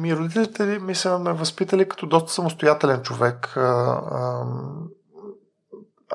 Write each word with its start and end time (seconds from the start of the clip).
Ми 0.00 0.16
родителите 0.16 0.64
ми 0.64 0.94
са 0.94 1.18
ме 1.18 1.32
възпитали 1.32 1.88
като 1.88 2.06
доста 2.06 2.32
самостоятелен 2.32 3.02
човек. 3.02 3.56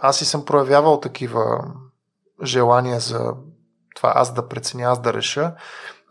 Аз 0.02 0.22
и 0.22 0.26
съм 0.26 0.46
проявявал 0.46 1.00
такива 1.00 1.74
желания 2.44 3.00
за 3.00 3.34
това 3.96 4.12
аз 4.16 4.34
да 4.34 4.48
преценя, 4.48 4.84
аз 4.84 5.02
да 5.02 5.14
реша. 5.14 5.56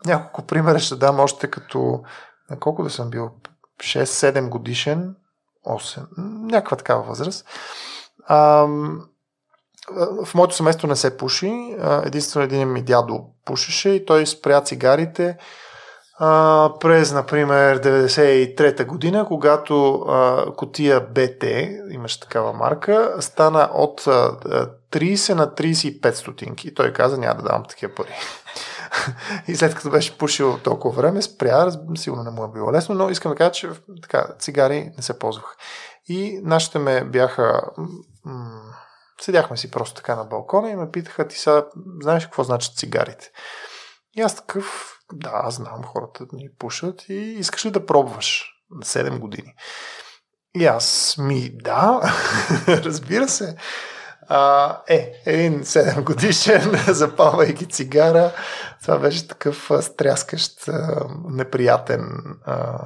Няколко 0.05 0.41
примера 0.41 0.79
ще 0.79 0.95
дам 0.95 1.19
още 1.19 1.51
като 1.51 2.03
на 2.49 2.59
колко 2.59 2.83
да 2.83 2.89
съм 2.89 3.09
бил 3.09 3.31
6-7 3.77 4.49
годишен, 4.49 5.15
8, 5.67 6.05
някаква 6.51 6.77
такава 6.77 7.03
възраст. 7.03 7.45
В 10.25 10.35
моето 10.35 10.55
семейство 10.55 10.87
не 10.87 10.95
се 10.95 11.17
пуши. 11.17 11.77
Единствено 12.03 12.45
един 12.45 12.71
ми 12.71 12.81
дядо 12.81 13.25
пушеше 13.45 13.89
и 13.89 14.05
той 14.05 14.25
спря 14.25 14.61
цигарите 14.61 15.37
а, 16.21 16.73
през, 16.79 17.11
например, 17.11 17.81
93-та 17.81 18.85
година, 18.85 19.25
когато 19.27 19.93
а, 19.93 20.45
котия 20.55 21.01
БТ, 21.01 21.43
имаш 21.91 22.19
такава 22.19 22.53
марка, 22.53 23.15
стана 23.19 23.69
от 23.73 24.07
а, 24.07 24.37
30 24.91 25.33
на 25.33 25.47
35 25.47 26.11
стотинки. 26.11 26.73
Той 26.73 26.93
каза, 26.93 27.17
няма 27.17 27.35
да 27.35 27.43
давам 27.43 27.65
такива 27.69 27.95
пари. 27.95 28.13
и 29.47 29.55
след 29.55 29.75
като 29.75 29.89
беше 29.89 30.17
пушил 30.17 30.57
толкова 30.57 30.95
време, 30.95 31.21
спря, 31.21 31.71
сигурно 31.95 32.23
не 32.23 32.31
му 32.31 32.43
е 32.43 32.51
било 32.53 32.71
лесно, 32.71 32.95
но 32.95 33.09
искам 33.09 33.31
да 33.31 33.35
кажа, 33.35 33.51
че 33.51 33.69
така, 34.01 34.27
цигари 34.39 34.91
не 34.97 35.03
се 35.03 35.19
ползвах. 35.19 35.57
И 36.07 36.39
нашите 36.43 36.79
ме 36.79 37.03
бяха... 37.03 37.61
М- 38.25 38.61
седяхме 39.21 39.57
си 39.57 39.71
просто 39.71 39.95
така 39.95 40.15
на 40.15 40.23
балкона 40.23 40.69
и 40.69 40.75
ме 40.75 40.91
питаха, 40.91 41.27
ти 41.27 41.37
сега 41.37 41.65
знаеш 42.01 42.25
какво 42.25 42.43
значат 42.43 42.77
цигарите? 42.77 43.31
И 44.17 44.21
аз 44.21 44.35
такъв, 44.35 44.98
да, 45.13 45.45
знам, 45.49 45.83
хората 45.83 46.25
ни 46.33 46.49
пушат 46.59 47.09
и 47.09 47.13
искаш 47.13 47.65
ли 47.65 47.71
да 47.71 47.85
пробваш 47.85 48.45
на 48.69 48.81
7 48.81 49.19
години? 49.19 49.53
И 50.55 50.65
аз 50.65 51.15
ми, 51.19 51.51
да, 51.53 52.01
разбира 52.67 53.27
се. 53.27 53.55
А, 54.31 54.77
е, 54.87 55.11
един 55.25 55.63
7 55.63 56.03
годишен, 56.03 56.71
запалвайки 56.87 57.65
цигара, 57.65 58.31
това 58.81 58.97
беше 58.97 59.27
такъв 59.27 59.71
стряскащ, 59.81 60.69
неприятен 61.29 62.01
а, 62.45 62.79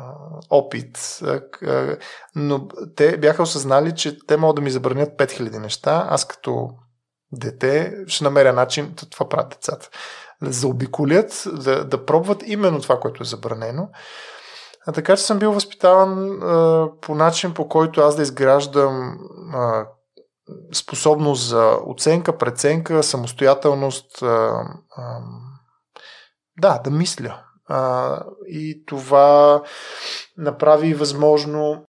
опит. 0.50 1.20
Но 2.36 2.68
те 2.96 3.18
бяха 3.18 3.44
осъзнали, 3.44 3.96
че 3.96 4.18
те 4.28 4.38
могат 4.38 4.56
да 4.56 4.62
ми 4.62 4.72
забранят 4.72 5.10
5000 5.18 5.58
неща. 5.58 6.08
Аз 6.10 6.28
като 6.28 6.70
дете 7.32 7.94
ще 8.08 8.24
намеря 8.24 8.54
начин, 8.54 8.94
това 9.12 9.30
правят 9.30 9.50
децата, 9.50 9.90
заобиколят, 10.52 11.44
да, 11.54 11.86
да 11.86 12.06
пробват 12.06 12.44
именно 12.46 12.82
това, 12.82 13.00
което 13.00 13.24
е 13.24 13.26
забранено. 13.26 13.90
А 14.88 14.92
така 14.92 15.16
че 15.18 15.24
съм 15.24 15.40
бил 15.40 15.52
възпитаван 15.52 16.40
а, 16.44 16.90
по 17.02 17.16
начин, 17.16 17.54
по 17.54 17.68
който 17.68 18.02
аз 18.02 18.16
да 18.16 18.22
изграждам 18.22 19.18
а, 19.54 19.86
способност 20.74 21.48
за 21.48 21.78
оценка, 21.88 22.38
преценка, 22.38 23.04
самостоятелност, 23.04 24.22
а, 24.22 24.64
а, 24.98 25.20
да, 26.60 26.82
да 26.84 26.90
мисля. 26.90 27.40
А, 27.68 28.20
и 28.48 28.86
това 28.86 29.62
направи 30.38 30.94
възможно 30.94 31.86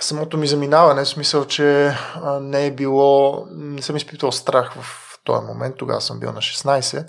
самото 0.00 0.36
ми 0.36 0.46
заминаване, 0.46 1.04
в 1.04 1.08
смисъл, 1.08 1.44
че 1.44 1.96
а, 2.14 2.40
не 2.40 2.66
е 2.66 2.70
било, 2.70 3.46
не 3.50 3.82
съм 3.82 3.96
изпитвал 3.96 4.32
страх 4.32 4.74
в 4.74 4.86
този 5.24 5.46
момент, 5.46 5.76
тогава 5.78 6.00
съм 6.00 6.20
бил 6.20 6.32
на 6.32 6.40
16, 6.40 7.06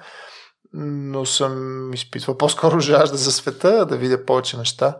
но 0.73 1.25
съм 1.25 1.93
изпитвал 1.93 2.37
по-скоро 2.37 2.79
жажда 2.79 3.17
за 3.17 3.31
света, 3.31 3.85
да 3.85 3.97
видя 3.97 4.25
повече 4.25 4.57
неща 4.57 4.97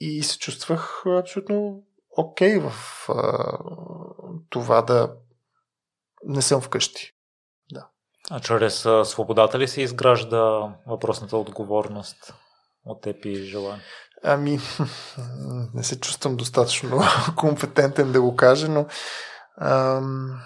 и 0.00 0.22
се 0.22 0.38
чувствах 0.38 1.02
абсолютно 1.06 1.82
окей 2.16 2.58
okay 2.58 2.70
в 2.70 3.08
а, 3.08 3.58
това 4.50 4.82
да 4.82 5.14
не 6.24 6.42
съм 6.42 6.60
вкъщи. 6.60 7.12
Да. 7.72 7.88
А 8.30 8.40
чрез 8.40 8.86
свободата 9.04 9.58
ли 9.58 9.68
се 9.68 9.82
изгражда 9.82 10.74
въпросната 10.86 11.36
отговорност 11.36 12.34
от 12.84 13.00
теб 13.00 13.24
и 13.24 13.34
желание? 13.34 13.84
Ами, 14.22 14.58
не 15.74 15.84
се 15.84 16.00
чувствам 16.00 16.36
достатъчно 16.36 17.00
компетентен 17.36 18.12
да 18.12 18.20
го 18.20 18.36
кажа, 18.36 18.68
но 18.68 18.86
ам... 19.60 20.40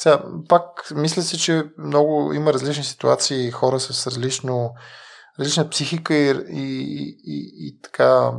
сега, 0.00 0.22
пак 0.48 0.92
мисля 0.94 1.22
си, 1.22 1.38
че 1.38 1.64
много 1.78 2.32
има 2.32 2.52
различни 2.52 2.84
ситуации, 2.84 3.50
хора 3.50 3.80
с 3.80 4.06
различно, 4.06 4.74
различна 5.40 5.70
психика 5.70 6.14
и, 6.14 6.30
и, 6.52 7.18
и, 7.24 7.66
и 7.66 7.80
така 7.82 8.32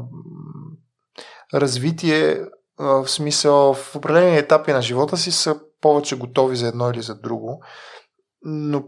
развитие 1.53 2.42
в 2.78 3.08
смисъл 3.08 3.74
в 3.74 3.96
определени 3.96 4.38
етапи 4.38 4.74
на 4.74 4.81
живота 4.81 5.18
си 5.18 5.31
са 5.31 5.59
повече 5.81 6.18
готови 6.18 6.56
за 6.56 6.68
едно 6.68 6.90
или 6.90 7.02
за 7.02 7.16
друго. 7.16 7.64
Но 8.42 8.84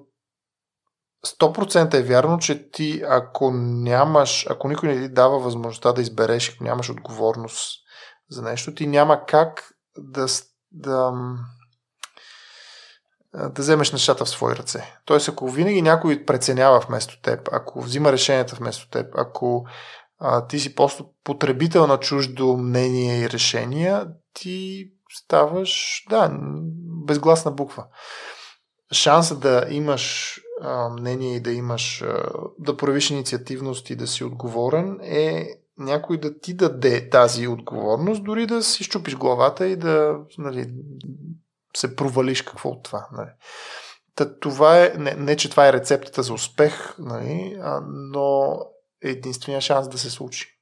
100% 1.27 1.93
е 1.93 2.03
вярно, 2.03 2.39
че 2.39 2.71
ти 2.71 3.03
ако 3.07 3.51
нямаш, 3.53 4.47
ако 4.49 4.67
никой 4.67 4.89
не 4.89 5.01
ти 5.01 5.13
дава 5.13 5.39
възможността 5.39 5.93
да 5.93 6.01
избереш, 6.01 6.53
ако 6.53 6.63
нямаш 6.63 6.89
отговорност 6.89 7.81
за 8.29 8.41
нещо, 8.41 8.73
ти 8.73 8.87
няма 8.87 9.25
как 9.25 9.73
да, 9.97 10.25
да, 10.71 11.11
да 13.33 13.61
вземеш 13.61 13.91
нещата 13.91 14.25
в 14.25 14.29
свои 14.29 14.55
ръце. 14.55 14.93
Тоест, 15.05 15.29
ако 15.29 15.49
винаги 15.49 15.81
някой 15.81 16.25
преценява 16.25 16.79
вместо 16.79 17.21
теб, 17.21 17.49
ако 17.51 17.81
взима 17.81 18.11
решенията 18.11 18.55
вместо 18.55 18.89
теб, 18.89 19.07
ако 19.17 19.65
а, 20.19 20.47
ти 20.47 20.59
си 20.59 20.75
просто 20.75 21.05
потребител 21.23 21.87
на 21.87 21.97
чуждо 21.97 22.57
мнение 22.57 23.19
и 23.19 23.29
решения, 23.29 24.07
ти 24.33 24.85
ставаш, 25.17 26.03
да, 26.09 26.31
безгласна 27.05 27.51
буква. 27.51 27.85
Шанса 28.93 29.35
да 29.35 29.65
имаш 29.69 30.35
а, 30.61 30.89
мнение 30.89 31.35
и 31.35 31.41
да 31.41 31.51
имаш, 31.51 32.01
а, 32.01 32.23
да 32.59 32.77
проявиш 32.77 33.09
инициативност 33.09 33.89
и 33.89 33.95
да 33.95 34.07
си 34.07 34.23
отговорен 34.23 34.99
е 35.01 35.47
някой 35.77 36.17
да 36.17 36.39
ти 36.39 36.53
даде 36.53 37.09
тази 37.09 37.47
отговорност, 37.47 38.23
дори 38.23 38.47
да 38.47 38.63
си 38.63 38.83
щупиш 38.83 39.15
главата 39.15 39.67
и 39.67 39.75
да 39.75 40.17
нали, 40.37 40.73
се 41.77 41.95
провалиш 41.95 42.41
какво 42.41 42.69
от 42.69 42.83
това. 42.83 43.07
Нали. 43.11 43.29
Та, 44.15 44.39
това 44.39 44.85
е, 44.85 44.93
не, 44.97 45.15
не, 45.15 45.35
че 45.35 45.49
това 45.49 45.67
е 45.67 45.73
рецептата 45.73 46.23
за 46.23 46.33
успех, 46.33 46.95
нали, 46.99 47.57
а, 47.61 47.81
но 47.87 48.59
е 49.03 49.09
единствения 49.09 49.61
шанс 49.61 49.89
да 49.89 49.97
се 49.97 50.09
случи. 50.09 50.60